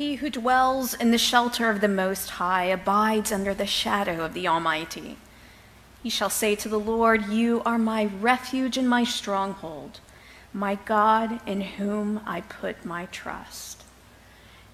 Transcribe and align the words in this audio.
He 0.00 0.14
who 0.14 0.30
dwells 0.30 0.94
in 0.94 1.10
the 1.10 1.18
shelter 1.18 1.68
of 1.68 1.82
the 1.82 1.86
Most 1.86 2.30
High 2.30 2.64
abides 2.64 3.30
under 3.30 3.52
the 3.52 3.66
shadow 3.66 4.24
of 4.24 4.32
the 4.32 4.48
Almighty. 4.48 5.18
He 6.02 6.08
shall 6.08 6.30
say 6.30 6.54
to 6.54 6.70
the 6.70 6.80
Lord, 6.80 7.26
You 7.26 7.60
are 7.66 7.76
my 7.76 8.06
refuge 8.06 8.78
and 8.78 8.88
my 8.88 9.04
stronghold, 9.04 10.00
my 10.54 10.76
God 10.86 11.46
in 11.46 11.60
whom 11.60 12.22
I 12.24 12.40
put 12.40 12.82
my 12.82 13.08
trust. 13.12 13.82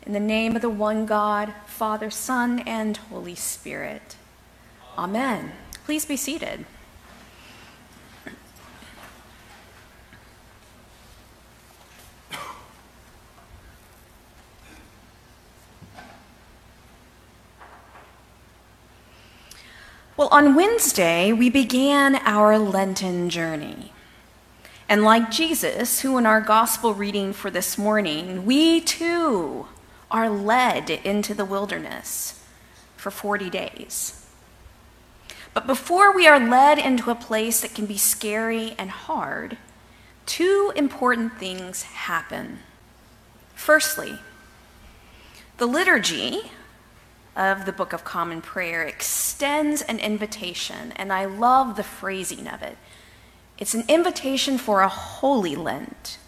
In 0.02 0.12
the 0.12 0.20
name 0.20 0.54
of 0.54 0.62
the 0.62 0.70
one 0.70 1.06
God, 1.06 1.52
Father, 1.66 2.08
Son, 2.08 2.60
and 2.60 2.96
Holy 2.96 3.34
Spirit. 3.34 4.14
Amen. 4.96 5.54
Please 5.84 6.04
be 6.04 6.16
seated. 6.16 6.66
Well, 20.16 20.28
on 20.32 20.54
Wednesday, 20.54 21.30
we 21.30 21.50
began 21.50 22.16
our 22.16 22.58
Lenten 22.58 23.28
journey. 23.28 23.92
And 24.88 25.02
like 25.02 25.30
Jesus, 25.30 26.00
who 26.00 26.16
in 26.16 26.24
our 26.24 26.40
gospel 26.40 26.94
reading 26.94 27.34
for 27.34 27.50
this 27.50 27.76
morning, 27.76 28.46
we 28.46 28.80
too 28.80 29.66
are 30.10 30.30
led 30.30 30.88
into 30.88 31.34
the 31.34 31.44
wilderness 31.44 32.42
for 32.96 33.10
40 33.10 33.50
days. 33.50 34.26
But 35.52 35.66
before 35.66 36.14
we 36.14 36.26
are 36.26 36.40
led 36.40 36.78
into 36.78 37.10
a 37.10 37.14
place 37.14 37.60
that 37.60 37.74
can 37.74 37.84
be 37.84 37.98
scary 37.98 38.74
and 38.78 38.88
hard, 38.88 39.58
two 40.24 40.72
important 40.74 41.36
things 41.38 41.82
happen. 41.82 42.60
Firstly, 43.54 44.18
the 45.58 45.66
liturgy, 45.66 46.52
of 47.36 47.66
the 47.66 47.72
Book 47.72 47.92
of 47.92 48.02
Common 48.02 48.40
Prayer 48.40 48.82
extends 48.82 49.82
an 49.82 49.98
invitation, 49.98 50.92
and 50.96 51.12
I 51.12 51.26
love 51.26 51.76
the 51.76 51.82
phrasing 51.82 52.48
of 52.48 52.62
it. 52.62 52.78
It's 53.58 53.74
an 53.74 53.84
invitation 53.88 54.56
for 54.58 54.80
a 54.80 54.88
holy 54.88 55.54
Lent. 55.54 56.18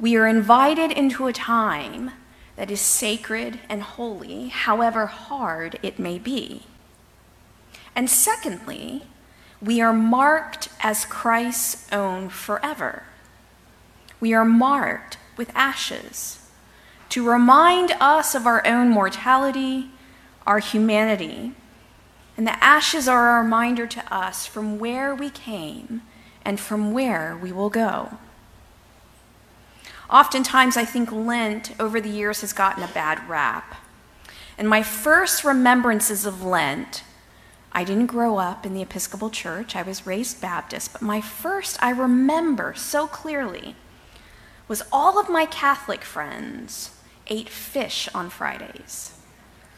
We 0.00 0.16
are 0.16 0.26
invited 0.26 0.90
into 0.90 1.26
a 1.26 1.32
time 1.32 2.12
that 2.56 2.70
is 2.70 2.80
sacred 2.80 3.60
and 3.68 3.82
holy, 3.82 4.48
however 4.48 5.06
hard 5.06 5.78
it 5.82 5.98
may 5.98 6.18
be. 6.18 6.62
And 7.94 8.08
secondly, 8.08 9.02
we 9.60 9.80
are 9.80 9.92
marked 9.92 10.68
as 10.80 11.04
Christ's 11.04 11.90
own 11.92 12.28
forever. 12.28 13.04
We 14.20 14.32
are 14.32 14.44
marked 14.44 15.18
with 15.36 15.50
ashes 15.54 16.40
to 17.10 17.28
remind 17.28 17.92
us 18.00 18.34
of 18.34 18.46
our 18.46 18.66
own 18.66 18.88
mortality 18.90 19.90
our 20.46 20.58
humanity. 20.58 21.52
And 22.36 22.46
the 22.46 22.62
ashes 22.62 23.08
are 23.08 23.38
a 23.38 23.42
reminder 23.42 23.86
to 23.86 24.14
us 24.14 24.46
from 24.46 24.78
where 24.78 25.14
we 25.14 25.30
came 25.30 26.02
and 26.44 26.60
from 26.60 26.92
where 26.92 27.38
we 27.40 27.52
will 27.52 27.70
go. 27.70 28.18
Oftentimes, 30.10 30.76
I 30.76 30.84
think 30.84 31.10
Lent 31.10 31.72
over 31.80 32.00
the 32.00 32.10
years 32.10 32.42
has 32.42 32.52
gotten 32.52 32.82
a 32.82 32.88
bad 32.88 33.28
rap. 33.28 33.76
And 34.58 34.68
my 34.68 34.82
first 34.82 35.44
remembrances 35.44 36.26
of 36.26 36.42
Lent, 36.42 37.02
I 37.72 37.82
didn't 37.82 38.06
grow 38.06 38.36
up 38.36 38.64
in 38.64 38.74
the 38.74 38.82
Episcopal 38.82 39.30
Church, 39.30 39.74
I 39.74 39.82
was 39.82 40.06
raised 40.06 40.40
Baptist, 40.40 40.92
but 40.92 41.02
my 41.02 41.20
first 41.20 41.82
I 41.82 41.90
remember 41.90 42.74
so 42.76 43.06
clearly 43.06 43.74
was 44.68 44.82
all 44.92 45.18
of 45.18 45.28
my 45.28 45.46
Catholic 45.46 46.02
friends 46.02 46.96
ate 47.26 47.48
fish 47.48 48.08
on 48.14 48.30
Fridays. 48.30 49.13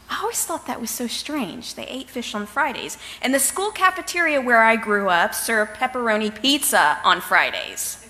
I 0.09 0.21
always 0.21 0.43
thought 0.45 0.67
that 0.67 0.79
was 0.79 0.89
so 0.89 1.07
strange. 1.07 1.75
They 1.75 1.85
ate 1.85 2.09
fish 2.09 2.33
on 2.33 2.45
Fridays. 2.45 2.97
And 3.21 3.33
the 3.33 3.39
school 3.39 3.71
cafeteria 3.71 4.39
where 4.39 4.63
I 4.63 4.75
grew 4.75 5.09
up 5.09 5.33
served 5.33 5.75
pepperoni 5.75 6.41
pizza 6.41 6.99
on 7.03 7.19
Fridays. 7.19 8.07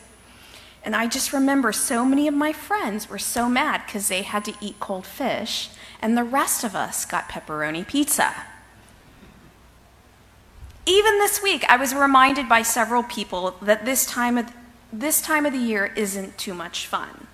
And 0.83 0.95
I 0.95 1.07
just 1.07 1.33
remember 1.33 1.73
so 1.73 2.05
many 2.05 2.27
of 2.27 2.33
my 2.33 2.53
friends 2.53 3.09
were 3.09 3.19
so 3.19 3.49
mad 3.49 3.81
because 3.85 4.07
they 4.07 4.21
had 4.21 4.45
to 4.45 4.53
eat 4.61 4.79
cold 4.79 5.05
fish, 5.05 5.69
and 6.01 6.17
the 6.17 6.23
rest 6.23 6.63
of 6.63 6.75
us 6.75 7.03
got 7.03 7.27
pepperoni 7.27 7.85
pizza. 7.85 8.33
Even 10.85 11.17
this 11.17 11.43
week, 11.43 11.65
I 11.67 11.75
was 11.75 11.93
reminded 11.93 12.47
by 12.47 12.61
several 12.61 13.03
people 13.03 13.55
that 13.61 13.83
this 13.83 14.05
time 14.05 14.37
of, 14.37 14.49
this 14.93 15.21
time 15.21 15.45
of 15.45 15.51
the 15.51 15.59
year 15.59 15.91
isn't 15.97 16.37
too 16.37 16.53
much 16.53 16.87
fun. 16.87 17.27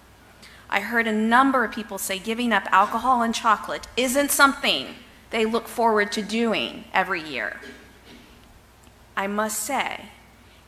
I 0.74 0.80
heard 0.80 1.06
a 1.06 1.14
number 1.14 1.64
of 1.64 1.72
people 1.72 2.00
say 2.00 2.18
giving 2.18 2.52
up 2.52 2.64
alcohol 2.72 3.22
and 3.22 3.34
chocolate 3.34 3.88
isn't 3.96 4.32
something 4.32 4.96
they 5.30 5.46
look 5.46 5.68
forward 5.68 6.12
to 6.14 6.24
doing 6.24 6.86
every 6.92 7.22
year. 7.22 7.62
I 9.16 9.28
must 9.28 9.60
say, 9.60 10.06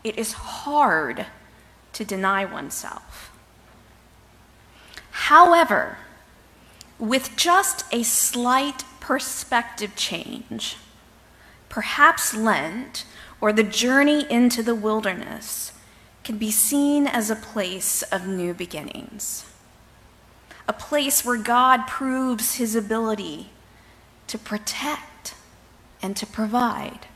it 0.04 0.16
is 0.16 0.34
hard 0.34 1.26
to 1.94 2.06
deny 2.06 2.46
oneself. 2.46 3.32
However, 5.10 5.98
with 7.00 7.36
just 7.36 7.92
a 7.92 8.04
slight 8.04 8.84
perspective 9.00 9.96
change, 9.96 10.78
perhaps 11.68 12.36
Lent 12.36 13.06
or 13.42 13.52
the 13.52 13.64
journey 13.64 14.30
into 14.30 14.62
the 14.62 14.76
wilderness 14.76 15.72
can 16.24 16.38
be 16.38 16.52
seen 16.52 17.08
as 17.08 17.32
a 17.32 17.36
place 17.36 18.04
of 18.04 18.28
new 18.28 18.54
beginnings 18.54 19.46
a 20.68 20.74
place 20.74 21.24
where 21.24 21.38
God 21.38 21.88
proves 21.88 22.56
his 22.56 22.76
ability 22.76 23.50
to 24.28 24.38
protect 24.38 25.36
and 26.02 26.16
to 26.18 26.26
provide, 26.26 27.08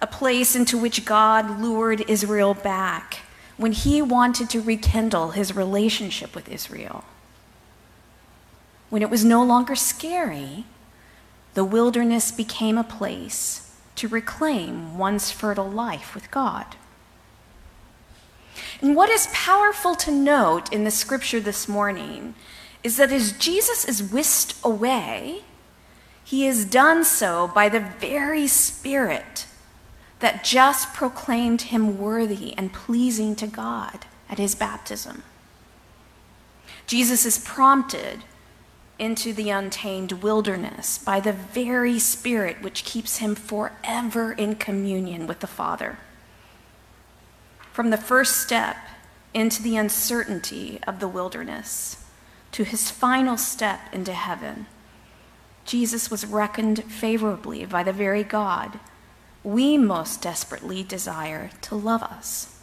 a 0.00 0.06
place 0.06 0.54
into 0.54 0.78
which 0.78 1.04
God 1.04 1.60
lured 1.60 2.08
Israel 2.08 2.54
back 2.54 3.20
when 3.56 3.72
he 3.72 4.02
wanted 4.02 4.50
to 4.50 4.60
rekindle 4.60 5.30
his 5.30 5.54
relationship 5.54 6.34
with 6.34 6.48
Israel. 6.48 7.04
When 8.90 9.02
it 9.02 9.10
was 9.10 9.24
no 9.24 9.42
longer 9.42 9.74
scary, 9.74 10.64
the 11.54 11.64
wilderness 11.64 12.30
became 12.30 12.76
a 12.76 12.84
place 12.84 13.72
to 13.96 14.08
reclaim 14.08 14.98
one's 14.98 15.30
fertile 15.30 15.70
life 15.70 16.14
with 16.14 16.30
God. 16.30 16.76
And 18.80 18.94
what 18.94 19.10
is 19.10 19.28
powerful 19.32 19.94
to 19.96 20.10
note 20.10 20.72
in 20.72 20.84
the 20.84 20.90
scripture 20.90 21.40
this 21.40 21.68
morning 21.68 22.34
is 22.82 22.96
that 22.98 23.12
as 23.12 23.32
Jesus 23.32 23.84
is 23.84 24.02
whisked 24.02 24.54
away, 24.62 25.42
he 26.24 26.46
is 26.46 26.64
done 26.64 27.04
so 27.04 27.48
by 27.48 27.68
the 27.68 27.80
very 27.80 28.46
Spirit 28.46 29.46
that 30.20 30.44
just 30.44 30.94
proclaimed 30.94 31.62
him 31.62 31.98
worthy 31.98 32.54
and 32.56 32.72
pleasing 32.72 33.36
to 33.36 33.46
God 33.46 34.06
at 34.28 34.38
his 34.38 34.54
baptism. 34.54 35.22
Jesus 36.86 37.26
is 37.26 37.38
prompted 37.38 38.24
into 38.98 39.32
the 39.32 39.50
untamed 39.50 40.12
wilderness 40.12 40.98
by 40.98 41.20
the 41.20 41.32
very 41.32 41.98
Spirit 41.98 42.62
which 42.62 42.84
keeps 42.84 43.18
him 43.18 43.34
forever 43.34 44.32
in 44.32 44.54
communion 44.54 45.26
with 45.26 45.40
the 45.40 45.46
Father. 45.46 45.98
From 47.74 47.90
the 47.90 47.96
first 47.96 48.36
step 48.36 48.76
into 49.34 49.60
the 49.60 49.76
uncertainty 49.76 50.78
of 50.86 51.00
the 51.00 51.08
wilderness 51.08 51.96
to 52.52 52.62
his 52.62 52.88
final 52.88 53.36
step 53.36 53.80
into 53.92 54.12
heaven, 54.12 54.66
Jesus 55.64 56.08
was 56.08 56.24
reckoned 56.24 56.84
favorably 56.84 57.64
by 57.66 57.82
the 57.82 57.92
very 57.92 58.22
God 58.22 58.78
we 59.42 59.76
most 59.76 60.22
desperately 60.22 60.84
desire 60.84 61.50
to 61.62 61.74
love 61.74 62.04
us. 62.04 62.60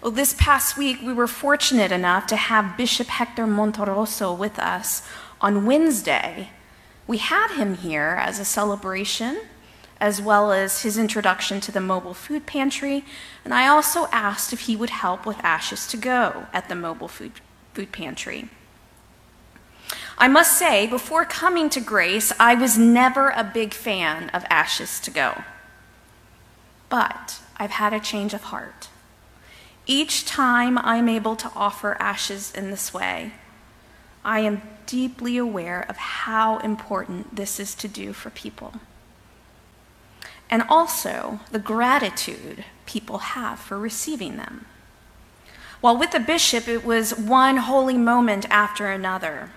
Well, 0.00 0.10
this 0.10 0.34
past 0.38 0.78
week, 0.78 1.02
we 1.02 1.12
were 1.12 1.26
fortunate 1.26 1.92
enough 1.92 2.26
to 2.28 2.36
have 2.36 2.78
Bishop 2.78 3.08
Hector 3.08 3.46
Monterroso 3.46 4.34
with 4.34 4.58
us 4.58 5.06
on 5.42 5.66
Wednesday. 5.66 6.48
We 7.06 7.18
had 7.18 7.56
him 7.58 7.76
here 7.76 8.16
as 8.18 8.38
a 8.38 8.44
celebration 8.46 9.42
as 10.04 10.20
well 10.20 10.52
as 10.52 10.82
his 10.82 10.98
introduction 10.98 11.62
to 11.62 11.72
the 11.72 11.80
mobile 11.80 12.12
food 12.12 12.44
pantry. 12.44 13.06
And 13.42 13.54
I 13.54 13.66
also 13.66 14.06
asked 14.12 14.52
if 14.52 14.60
he 14.60 14.76
would 14.76 14.90
help 14.90 15.24
with 15.24 15.42
Ashes 15.42 15.86
to 15.86 15.96
Go 15.96 16.44
at 16.52 16.68
the 16.68 16.74
mobile 16.74 17.08
food, 17.08 17.32
food 17.72 17.90
pantry. 17.90 18.50
I 20.18 20.28
must 20.28 20.58
say, 20.58 20.86
before 20.86 21.24
coming 21.24 21.70
to 21.70 21.80
Grace, 21.80 22.34
I 22.38 22.54
was 22.54 22.76
never 22.76 23.30
a 23.30 23.50
big 23.54 23.72
fan 23.72 24.28
of 24.34 24.44
Ashes 24.50 25.00
to 25.00 25.10
Go. 25.10 25.42
But 26.90 27.40
I've 27.56 27.78
had 27.80 27.94
a 27.94 27.98
change 27.98 28.34
of 28.34 28.42
heart. 28.52 28.90
Each 29.86 30.26
time 30.26 30.76
I'm 30.76 31.08
able 31.08 31.34
to 31.36 31.50
offer 31.56 31.96
ashes 31.98 32.52
in 32.54 32.70
this 32.70 32.92
way, 32.92 33.32
I 34.22 34.40
am 34.40 34.60
deeply 34.84 35.38
aware 35.38 35.80
of 35.88 35.96
how 35.96 36.58
important 36.58 37.36
this 37.36 37.58
is 37.58 37.74
to 37.76 37.88
do 37.88 38.12
for 38.12 38.28
people 38.28 38.74
and 40.54 40.62
also 40.68 41.40
the 41.50 41.58
gratitude 41.58 42.64
people 42.86 43.18
have 43.18 43.58
for 43.58 43.76
receiving 43.76 44.36
them. 44.36 44.66
While 45.80 45.98
with 45.98 46.12
the 46.12 46.20
bishop, 46.20 46.68
it 46.68 46.84
was 46.84 47.18
one 47.18 47.56
holy 47.56 47.98
moment 47.98 48.46
after 48.50 48.88
another. 48.88 49.50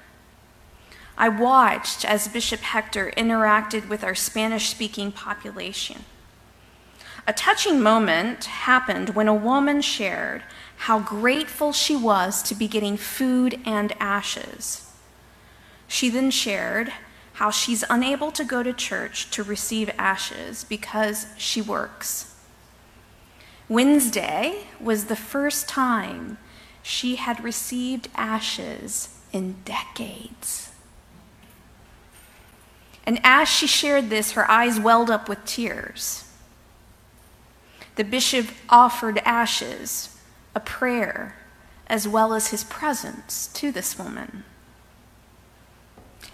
I 1.16 1.30
watched 1.30 2.04
as 2.04 2.28
Bishop 2.28 2.62
Hector 2.62 3.14
interacted 3.16 3.88
with 3.88 4.04
our 4.04 4.16
Spanish 4.16 4.70
speaking 4.70 5.12
population. 5.12 6.04
A 7.28 7.34
touching 7.34 7.80
moment 7.80 8.46
happened 8.46 9.10
when 9.10 9.28
a 9.28 9.36
woman 9.36 9.84
shared 9.84 10.42
how 10.78 10.98
grateful 10.98 11.74
she 11.74 11.96
was 11.96 12.42
to 12.42 12.56
be 12.56 12.68
getting 12.68 12.98
food 12.98 13.60
and 13.68 13.94
ashes. 14.00 14.90
She 15.88 16.10
then 16.10 16.32
shared 16.32 16.92
how 17.38 17.51
she's 17.51 17.84
unable 17.88 18.31
to 18.31 18.44
go 18.44 18.63
to 18.63 18.74
church 18.74 19.30
to 19.30 19.44
receive 19.44 19.92
ashes 19.95 20.63
because 20.63 21.28
she 21.38 21.62
works. 21.62 22.34
Wednesday 23.69 24.66
was 24.80 25.06
the 25.06 25.16
first 25.16 25.69
time 25.69 26.39
she 26.81 27.18
had 27.18 27.44
received 27.44 28.10
ashes 28.16 29.19
in 29.31 29.56
decades. 29.66 30.72
And 33.06 33.19
as 33.24 33.48
she 33.48 33.68
shared 33.68 34.10
this, 34.10 34.31
her 34.31 34.50
eyes 34.50 34.80
welled 34.80 35.12
up 35.12 35.30
with 35.30 35.45
tears. 35.45 36.28
The 37.98 38.04
bishop 38.04 38.48
offered 38.68 39.19
ashes, 39.19 40.18
a 40.56 40.60
prayer, 40.60 41.36
as 41.86 42.07
well 42.07 42.34
as 42.34 42.48
his 42.48 42.63
presence 42.63 43.45
to 43.54 43.72
this 43.72 44.00
woman. 44.00 44.44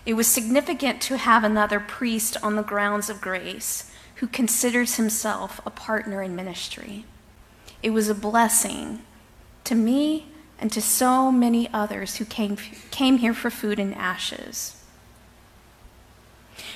It 0.05 0.13
was 0.13 0.27
significant 0.27 1.01
to 1.03 1.17
have 1.17 1.43
another 1.43 1.79
priest 1.79 2.37
on 2.43 2.55
the 2.55 2.63
grounds 2.63 3.09
of 3.09 3.21
grace 3.21 3.91
who 4.15 4.27
considers 4.27 4.95
himself 4.95 5.61
a 5.65 5.69
partner 5.69 6.21
in 6.21 6.35
ministry. 6.35 7.05
It 7.81 7.91
was 7.91 8.09
a 8.09 8.15
blessing 8.15 9.01
to 9.63 9.75
me 9.75 10.27
and 10.59 10.71
to 10.71 10.81
so 10.81 11.31
many 11.31 11.69
others 11.73 12.17
who 12.17 12.25
came, 12.25 12.57
came 12.91 13.17
here 13.17 13.33
for 13.33 13.49
food 13.49 13.79
and 13.79 13.95
ashes. 13.95 14.81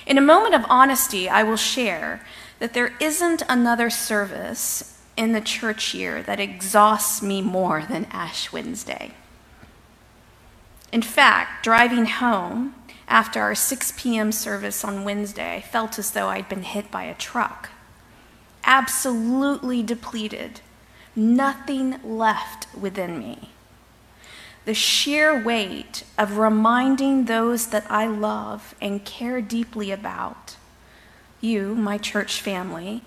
In 0.06 0.18
a 0.18 0.21
moment 0.21 0.56
of 0.56 0.65
honesty, 0.69 1.29
I 1.29 1.44
will 1.44 1.57
share 1.57 2.25
that 2.59 2.74
there 2.74 2.94
isn't 3.00 3.44
another 3.47 3.89
service 3.89 5.00
in 5.15 5.33
the 5.33 5.41
church 5.41 5.94
year 5.94 6.24
that 6.24 6.39
exhausts 6.39 7.21
me 7.21 7.41
more 7.41 7.83
than 7.83 8.06
Ash 8.06 8.51
Wednesday. 8.51 9.13
In 10.92 11.01
fact, 11.01 11.63
driving 11.63 12.06
home 12.06 12.75
after 13.07 13.42
our 13.42 13.56
6 13.56 13.94
p.m. 13.98 14.31
service 14.31 14.84
on 14.86 15.04
Wednesday, 15.04 15.56
I 15.56 15.62
felt 15.62 16.00
as 16.00 16.12
though 16.12 16.28
I'd 16.28 16.48
been 16.48 16.63
hit 16.63 16.89
by 16.89 17.04
a 17.04 17.13
truck. 17.13 17.69
Absolutely 18.63 19.84
depleted, 19.84 20.62
nothing 21.16 22.00
left 22.04 22.68
within 22.74 23.19
me. 23.19 23.51
The 24.66 24.74
sheer 24.74 25.42
weight 25.42 26.04
of 26.18 26.38
reminding 26.38 27.25
those 27.25 27.68
that 27.68 27.89
I 27.89 28.07
love 28.07 28.75
and 28.81 29.06
care 29.06 29.42
deeply 29.42 29.92
about, 29.92 30.57
you, 31.39 31.75
my 31.75 31.98
church 31.98 32.42
family, 32.42 33.04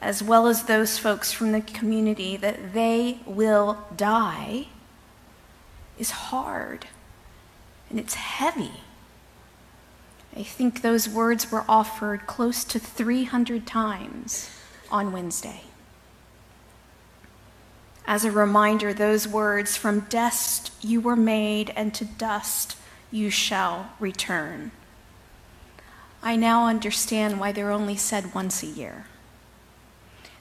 as 0.00 0.22
well 0.22 0.46
as 0.46 0.64
those 0.64 0.98
folks 0.98 1.32
from 1.32 1.52
the 1.52 1.60
community, 1.60 2.36
that 2.36 2.74
they 2.74 3.20
will 3.24 3.84
die, 3.96 4.66
is 5.98 6.10
hard 6.10 6.86
and 7.90 7.98
it's 7.98 8.14
heavy. 8.14 8.72
I 10.36 10.42
think 10.42 10.82
those 10.82 11.08
words 11.08 11.52
were 11.52 11.64
offered 11.68 12.26
close 12.26 12.64
to 12.64 12.78
300 12.78 13.66
times 13.66 14.50
on 14.90 15.12
Wednesday. 15.12 15.62
As 18.06 18.24
a 18.24 18.30
reminder, 18.30 18.92
those 18.92 19.26
words, 19.26 19.76
from 19.76 20.00
dust 20.00 20.72
you 20.82 21.00
were 21.00 21.16
made, 21.16 21.72
and 21.74 21.94
to 21.94 22.04
dust 22.04 22.76
you 23.10 23.30
shall 23.30 23.92
return. 23.98 24.72
I 26.22 26.36
now 26.36 26.66
understand 26.66 27.38
why 27.38 27.52
they're 27.52 27.70
only 27.70 27.96
said 27.96 28.34
once 28.34 28.62
a 28.62 28.66
year. 28.66 29.06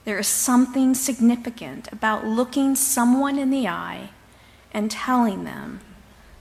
There 0.05 0.19
is 0.19 0.27
something 0.27 0.93
significant 0.93 1.91
about 1.91 2.25
looking 2.25 2.75
someone 2.75 3.37
in 3.37 3.49
the 3.49 3.67
eye 3.67 4.09
and 4.73 4.89
telling 4.89 5.43
them 5.43 5.79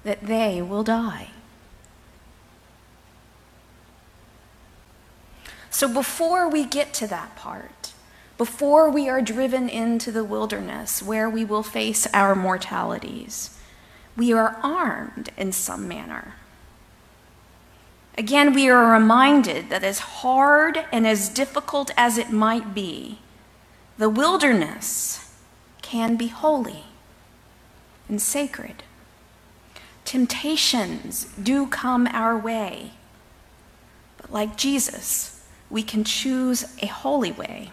that 0.04 0.26
they 0.26 0.60
will 0.60 0.82
die. 0.82 1.30
So 5.70 5.88
before 5.88 6.48
we 6.48 6.64
get 6.64 6.92
to 6.94 7.06
that 7.08 7.34
part, 7.34 7.92
before 8.38 8.90
we 8.90 9.08
are 9.08 9.22
driven 9.22 9.68
into 9.68 10.12
the 10.12 10.24
wilderness 10.24 11.02
where 11.02 11.30
we 11.30 11.44
will 11.44 11.62
face 11.62 12.06
our 12.12 12.34
mortalities, 12.34 13.58
we 14.16 14.32
are 14.32 14.58
armed 14.62 15.30
in 15.36 15.52
some 15.52 15.88
manner. 15.88 16.34
Again, 18.18 18.52
we 18.52 18.68
are 18.68 18.92
reminded 18.92 19.70
that 19.70 19.82
as 19.82 19.98
hard 19.98 20.84
and 20.92 21.06
as 21.06 21.30
difficult 21.30 21.90
as 21.96 22.18
it 22.18 22.30
might 22.30 22.74
be, 22.74 23.20
the 23.96 24.10
wilderness 24.10 25.34
can 25.80 26.16
be 26.16 26.28
holy 26.28 26.84
and 28.08 28.20
sacred. 28.20 28.82
Temptations 30.12 31.24
do 31.42 31.66
come 31.66 32.06
our 32.08 32.36
way, 32.36 32.90
but 34.18 34.30
like 34.30 34.58
Jesus, 34.58 35.42
we 35.70 35.82
can 35.82 36.04
choose 36.04 36.66
a 36.82 36.86
holy 36.86 37.32
way, 37.32 37.70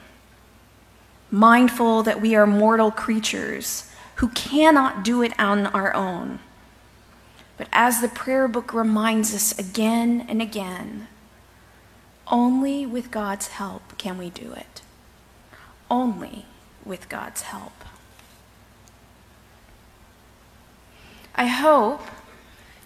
mindful 1.30 2.02
that 2.04 2.22
we 2.22 2.36
are 2.36 2.48
mortal 2.48 2.92
creatures 2.92 3.92
who 4.16 4.30
cannot 4.30 5.04
do 5.04 5.22
it 5.22 5.38
on 5.38 5.66
our 5.66 5.94
own. 5.94 6.40
But 7.58 7.68
as 7.74 8.00
the 8.00 8.08
prayer 8.08 8.48
book 8.48 8.74
reminds 8.74 9.36
us 9.36 9.60
again 9.60 10.26
and 10.30 10.42
again, 10.42 11.10
only 12.26 12.86
with 12.86 13.12
God's 13.12 13.48
help 13.48 13.98
can 13.98 14.18
we 14.18 14.30
do 14.30 14.54
it. 14.54 14.82
Only 15.92 16.46
with 16.86 17.10
God's 17.10 17.42
help. 17.42 17.74
I 21.36 21.48
hope 21.48 22.00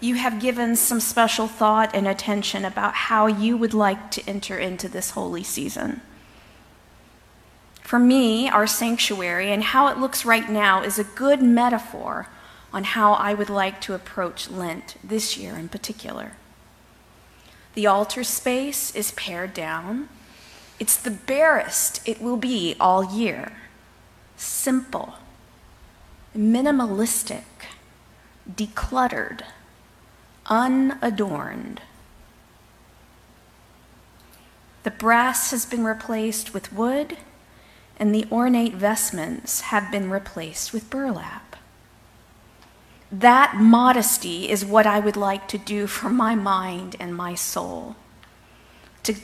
you 0.03 0.15
have 0.15 0.41
given 0.41 0.75
some 0.75 0.99
special 0.99 1.47
thought 1.47 1.95
and 1.95 2.05
attention 2.05 2.65
about 2.65 2.93
how 2.93 3.25
you 3.25 3.55
would 3.55 3.73
like 3.73 4.11
to 4.11 4.29
enter 4.29 4.57
into 4.57 4.89
this 4.89 5.11
holy 5.11 5.43
season. 5.43 6.01
For 7.81 7.99
me, 7.99 8.49
our 8.49 8.67
sanctuary 8.67 9.49
and 9.51 9.63
how 9.63 9.87
it 9.87 9.97
looks 9.97 10.25
right 10.25 10.49
now 10.49 10.83
is 10.83 10.99
a 10.99 11.05
good 11.05 11.41
metaphor 11.41 12.27
on 12.73 12.83
how 12.83 13.13
I 13.13 13.33
would 13.33 13.49
like 13.49 13.79
to 13.81 13.93
approach 13.93 14.49
Lent 14.49 14.97
this 15.01 15.37
year 15.37 15.55
in 15.55 15.69
particular. 15.69 16.33
The 17.73 17.87
altar 17.87 18.25
space 18.25 18.93
is 18.93 19.11
pared 19.11 19.53
down. 19.53 20.09
It's 20.79 20.97
the 20.97 21.11
barest 21.11 22.05
it 22.05 22.21
will 22.21 22.37
be 22.37 22.75
all 22.77 23.05
year. 23.15 23.53
Simple, 24.35 25.13
minimalistic, 26.35 27.43
decluttered 28.53 29.43
unadorned. 30.47 31.81
The 34.83 34.91
brass 34.91 35.51
has 35.51 35.65
been 35.65 35.83
replaced 35.83 36.53
with 36.53 36.73
wood, 36.73 37.17
and 37.97 38.13
the 38.13 38.27
ornate 38.31 38.73
vestments 38.73 39.61
have 39.61 39.91
been 39.91 40.09
replaced 40.09 40.73
with 40.73 40.89
burlap. 40.89 41.55
That 43.11 43.55
modesty 43.57 44.49
is 44.49 44.65
what 44.65 44.87
I 44.87 44.99
would 44.99 45.15
like 45.15 45.47
to 45.49 45.57
do 45.57 45.87
for 45.87 46.09
my 46.09 46.35
mind 46.35 46.95
and 46.99 47.15
my 47.15 47.35
soul 47.35 47.95
to 49.03 49.15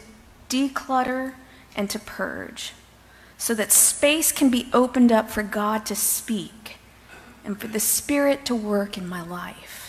declutter 0.47 1.33
and 1.75 1.89
to 1.89 1.99
purge 1.99 2.73
so 3.37 3.53
that 3.55 3.71
space 3.71 4.31
can 4.31 4.49
be 4.49 4.67
opened 4.73 5.11
up 5.11 5.29
for 5.29 5.41
God 5.41 5.85
to 5.87 5.95
speak 5.95 6.75
and 7.43 7.59
for 7.59 7.67
the 7.67 7.79
Spirit 7.79 8.45
to 8.45 8.53
work 8.53 8.97
in 8.97 9.07
my 9.07 9.21
life. 9.21 9.88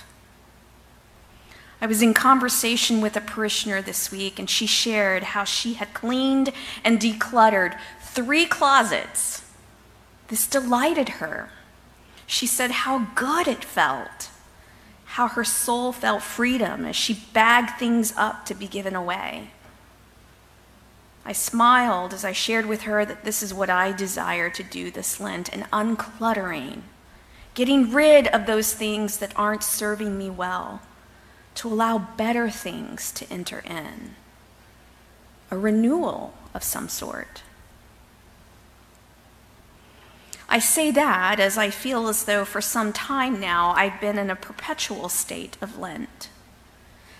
I 1.81 1.87
was 1.87 2.03
in 2.03 2.13
conversation 2.13 3.01
with 3.01 3.17
a 3.17 3.23
parishioner 3.23 3.81
this 3.81 4.13
week, 4.13 4.39
and 4.39 4.51
she 4.51 4.67
shared 4.67 5.23
how 5.23 5.45
she 5.45 5.75
had 5.75 5.95
cleaned 5.95 6.53
and 6.85 7.01
decluttered 7.01 7.79
three 8.03 8.45
closets. 8.45 9.43
This 10.29 10.47
delighted 10.47 11.09
her. 11.21 11.51
She 12.27 12.47
said 12.47 12.71
how 12.71 13.07
good 13.15 13.49
it 13.49 13.65
felt, 13.65 14.29
how 15.05 15.29
her 15.29 15.43
soul 15.43 15.91
felt 15.91 16.23
freedom 16.23 16.85
as 16.85 16.97
she 16.97 17.25
bagged 17.33 17.79
things 17.79 18.13
up 18.17 18.45
to 18.47 18.55
be 18.55 18.67
given 18.67 18.95
away. 18.95 19.51
I 21.25 21.33
smiled 21.33 22.13
as 22.13 22.25
I 22.25 22.33
shared 22.33 22.67
with 22.67 22.83
her 22.83 23.05
that 23.05 23.25
this 23.25 23.43
is 23.43 23.55
what 23.55 23.71
I 23.71 23.93
desire 23.93 24.51
to 24.51 24.63
do 24.63 24.91
this 24.91 25.19
Lent 25.19 25.49
an 25.49 25.67
uncluttering, 25.73 26.83
getting 27.55 27.91
rid 27.91 28.29
of 28.29 28.47
those 28.47 28.75
things 28.75 29.19
that 29.19 29.33
aren't 29.35 29.65
serving 29.65 30.19
me 30.19 30.29
well 30.29 30.83
to 31.57 31.69
allow 31.69 31.99
better 31.99 32.51
things 32.51 33.13
to 33.13 33.31
enter 33.31 33.61
in, 33.67 34.15
a 35.51 35.59
renewal 35.59 36.35
of 36.55 36.63
some 36.63 36.89
sort. 36.89 37.43
I 40.49 40.59
say 40.59 40.91
that 40.91 41.39
as 41.39 41.57
I 41.57 41.71
feel 41.71 42.09
as 42.09 42.25
though 42.25 42.45
for 42.45 42.61
some 42.61 42.93
time 42.93 43.39
now 43.39 43.71
I've 43.71 44.01
been 44.01 44.19
in 44.19 44.31
a 44.31 44.37
perpetual 44.37 45.09
state 45.09 45.57
of 45.61 45.79
Lent. 45.79 46.29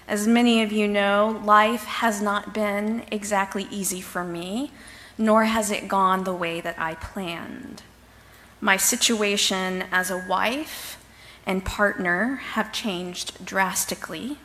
As 0.09 0.27
many 0.27 0.63
of 0.63 0.73
you 0.73 0.89
know, 0.89 1.41
life 1.45 1.85
has 1.85 2.21
not 2.21 2.53
been 2.53 3.05
exactly 3.13 3.69
easy 3.71 4.01
for 4.01 4.25
me, 4.25 4.73
nor 5.17 5.45
has 5.45 5.71
it 5.71 5.87
gone 5.87 6.25
the 6.25 6.35
way 6.35 6.61
that 6.61 6.77
I 6.77 6.97
planned. 6.97 7.85
My 8.61 8.77
situation 8.77 9.85
as 9.93 10.11
a 10.11 10.27
wife 10.29 11.00
and 11.47 11.65
partner 11.65 12.37
have 12.53 12.73
changed 12.73 13.45
drastically. 13.45 14.39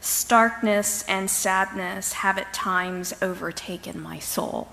Starkness 0.00 1.02
and 1.08 1.30
sadness 1.30 2.14
have 2.14 2.38
at 2.38 2.52
times 2.52 3.14
overtaken 3.20 4.00
my 4.00 4.18
soul. 4.18 4.68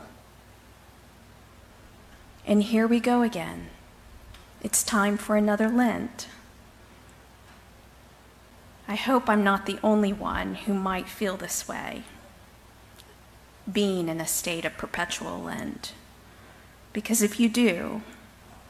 And 2.46 2.64
here 2.64 2.88
we 2.88 3.00
go 3.00 3.24
again. 3.24 3.68
It's 4.64 4.84
time 4.84 5.18
for 5.18 5.36
another 5.36 5.68
Lent. 5.70 6.28
I 8.88 8.96
hope 8.96 9.30
I'm 9.30 9.44
not 9.44 9.66
the 9.66 9.80
only 9.84 10.14
one 10.14 10.56
who 10.56 10.74
might 10.74 11.10
feel 11.10 11.36
this 11.36 11.68
way, 11.68 12.04
being 13.70 14.08
in 14.08 14.22
a 14.22 14.28
state 14.28 14.64
of 14.64 14.78
perpetual 14.78 15.40
Lent. 15.42 15.94
Because 16.94 17.22
if 17.22 17.38
you 17.38 17.50
do, 17.50 18.02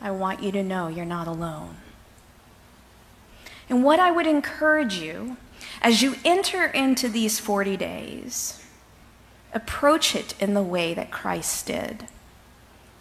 I 0.01 0.10
want 0.10 0.41
you 0.41 0.51
to 0.53 0.63
know 0.63 0.88
you're 0.88 1.05
not 1.05 1.27
alone. 1.27 1.77
And 3.69 3.83
what 3.83 4.00
I 4.00 4.12
would 4.12 4.27
encourage 4.27 4.95
you 4.95 5.38
as 5.81 6.01
you 6.01 6.15
enter 6.24 6.65
into 6.65 7.09
these 7.09 7.39
40 7.39 7.77
days, 7.77 8.63
approach 9.53 10.15
it 10.15 10.39
in 10.41 10.53
the 10.53 10.63
way 10.63 10.93
that 10.93 11.12
Christ 11.12 11.67
did 11.67 12.07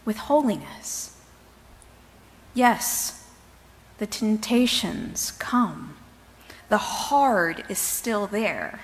with 0.04 0.16
holiness. 0.16 1.16
Yes, 2.54 3.28
the 3.98 4.06
temptations 4.06 5.32
come, 5.32 5.96
the 6.68 6.78
hard 6.78 7.64
is 7.68 7.78
still 7.78 8.26
there. 8.26 8.80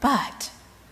But 0.00 0.50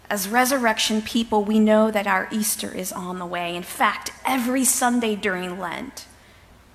as 0.08 0.28
resurrection 0.28 1.02
people, 1.02 1.44
we 1.44 1.58
know 1.58 1.90
that 1.90 2.06
our 2.06 2.28
Easter 2.32 2.74
is 2.74 2.92
on 2.92 3.18
the 3.18 3.26
way. 3.26 3.54
In 3.54 3.62
fact, 3.62 4.12
every 4.24 4.64
Sunday 4.64 5.16
during 5.16 5.58
Lent, 5.58 6.06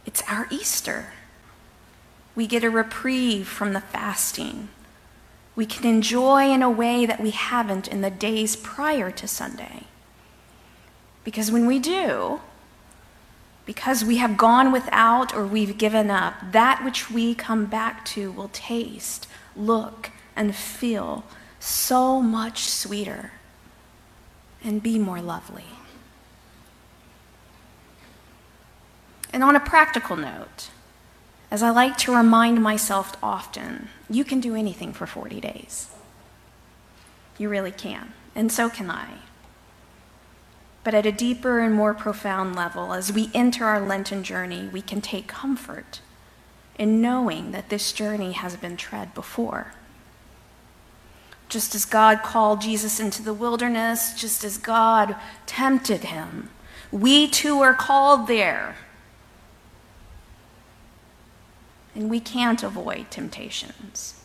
it's 0.06 0.24
our 0.30 0.48
Easter. 0.50 1.14
We 2.36 2.48
get 2.48 2.64
a 2.64 2.70
reprieve 2.70 3.48
from 3.48 3.74
the 3.74 3.82
fasting. 3.82 4.70
We 5.56 5.66
can 5.66 5.86
enjoy 5.86 6.52
in 6.52 6.62
a 6.62 6.70
way 6.70 7.06
that 7.06 7.22
we 7.22 7.32
haven't 7.32 7.88
in 7.88 8.02
the 8.02 8.10
days 8.10 8.56
prior 8.56 9.10
to 9.12 9.28
Sunday. 9.28 9.84
Because 11.24 11.52
when 11.52 11.66
we 11.66 11.80
do, 11.80 12.42
because 13.66 14.06
we 14.06 14.18
have 14.18 14.38
gone 14.38 14.72
without 14.72 15.34
or 15.34 15.46
we've 15.46 15.78
given 15.78 16.12
up, 16.12 16.36
that 16.52 16.84
which 16.84 17.10
we 17.10 17.34
come 17.34 17.66
back 17.66 18.06
to 18.06 18.32
will 18.32 18.50
taste, 18.50 19.28
look, 19.56 20.12
and 20.36 20.56
feel 20.56 21.24
so 21.60 22.22
much 22.22 22.66
sweeter 22.66 23.32
and 24.64 24.84
be 24.84 25.00
more 25.00 25.22
lovely. 25.22 25.66
And 29.34 29.44
on 29.44 29.56
a 29.56 29.60
practical 29.60 30.16
note, 30.16 30.70
as 31.56 31.64
I 31.64 31.72
like 31.72 31.98
to 32.00 32.16
remind 32.16 32.62
myself 32.62 33.18
often, 33.24 33.90
you 34.10 34.24
can 34.24 34.40
do 34.40 34.56
anything 34.56 34.94
for 34.94 35.08
40 35.08 35.42
days. 35.42 35.90
You 37.40 37.50
really 37.50 37.72
can, 37.72 38.14
and 38.36 38.52
so 38.52 38.70
can 38.70 38.92
I 38.92 39.08
but 40.86 40.94
at 40.94 41.08
a 41.08 41.12
deeper 41.12 41.60
and 41.62 41.74
more 41.74 41.96
profound 41.96 42.56
level, 42.56 42.94
as 42.94 43.12
we 43.12 43.32
enter 43.34 43.66
our 43.66 43.82
Lenten 43.82 44.22
journey, 44.22 44.70
we 44.72 44.84
can 44.84 45.02
take 45.02 45.26
comfort 45.28 46.00
in 46.78 47.02
knowing 47.02 47.54
that 47.54 47.70
this 47.70 47.92
journey 47.92 48.34
has 48.34 48.56
been 48.56 48.78
tread 48.78 49.12
before. 49.16 49.74
Just 51.50 51.74
as 51.74 51.86
God 51.86 52.22
called 52.22 52.62
Jesus 52.62 53.00
into 53.00 53.24
the 53.24 53.34
wilderness, 53.34 54.14
just 54.14 54.44
as 54.44 54.60
God 54.60 55.16
tempted 55.48 56.04
him, 56.04 56.52
we 56.92 57.28
too 57.28 57.62
are 57.62 57.74
called 57.74 58.28
there. 58.28 58.76
And 61.96 62.10
we 62.10 62.20
can't 62.20 62.62
avoid 62.62 63.10
temptations. 63.10 64.22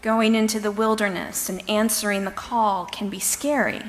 Going 0.00 0.34
into 0.34 0.58
the 0.58 0.70
wilderness 0.70 1.48
and 1.48 1.68
answering 1.68 2.24
the 2.24 2.30
call 2.30 2.86
can 2.86 3.08
be 3.08 3.18
scary. 3.18 3.82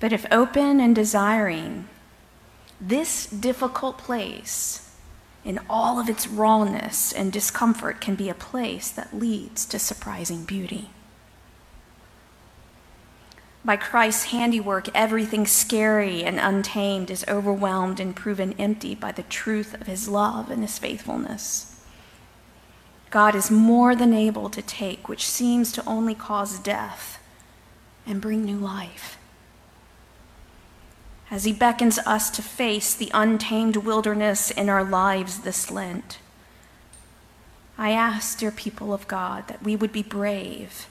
But 0.00 0.12
if 0.12 0.26
open 0.30 0.80
and 0.80 0.94
desiring, 0.94 1.88
this 2.80 3.26
difficult 3.26 3.98
place, 3.98 4.96
in 5.44 5.60
all 5.68 6.00
of 6.00 6.08
its 6.08 6.26
rawness 6.26 7.12
and 7.12 7.32
discomfort, 7.32 8.00
can 8.00 8.14
be 8.14 8.28
a 8.28 8.34
place 8.34 8.90
that 8.90 9.14
leads 9.14 9.66
to 9.66 9.78
surprising 9.78 10.44
beauty. 10.44 10.90
By 13.64 13.76
Christ's 13.76 14.24
handiwork, 14.24 14.88
everything 14.94 15.46
scary 15.46 16.22
and 16.22 16.38
untamed 16.38 17.10
is 17.10 17.24
overwhelmed 17.26 17.98
and 17.98 18.14
proven 18.14 18.54
empty 18.58 18.94
by 18.94 19.12
the 19.12 19.22
truth 19.22 19.72
of 19.74 19.86
his 19.86 20.06
love 20.08 20.50
and 20.50 20.62
his 20.62 20.78
faithfulness. 20.78 21.80
God 23.10 23.34
is 23.34 23.50
more 23.50 23.94
than 23.94 24.12
able 24.12 24.50
to 24.50 24.60
take 24.60 25.08
which 25.08 25.26
seems 25.26 25.72
to 25.72 25.88
only 25.88 26.14
cause 26.14 26.58
death 26.58 27.20
and 28.06 28.20
bring 28.20 28.44
new 28.44 28.58
life 28.58 29.16
as 31.30 31.42
He 31.44 31.52
beckons 31.52 31.98
us 32.06 32.30
to 32.30 32.42
face 32.42 32.94
the 32.94 33.10
untamed 33.12 33.76
wilderness 33.76 34.52
in 34.52 34.68
our 34.68 34.84
lives 34.84 35.40
this 35.40 35.68
Lent. 35.68 36.18
I 37.76 37.90
ask, 37.90 38.38
dear 38.38 38.52
people 38.52 38.94
of 38.94 39.08
God, 39.08 39.48
that 39.48 39.62
we 39.62 39.74
would 39.74 39.90
be 39.90 40.04
brave 40.04 40.86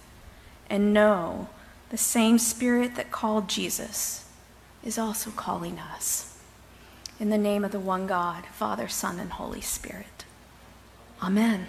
and 0.70 0.94
know 0.94 1.48
the 1.94 1.98
same 2.00 2.40
Spirit 2.40 2.96
that 2.96 3.12
called 3.12 3.48
Jesus 3.48 4.26
is 4.84 4.98
also 4.98 5.30
calling 5.30 5.78
us. 5.78 6.40
In 7.20 7.30
the 7.30 7.38
name 7.38 7.64
of 7.64 7.72
the 7.72 7.80
one 7.80 8.08
God, 8.08 8.48
Father, 8.48 8.88
Son, 8.88 9.20
and 9.20 9.34
Holy 9.34 9.62
Spirit. 9.62 10.26
Amen. 11.22 11.68